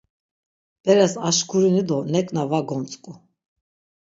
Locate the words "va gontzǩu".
2.49-3.13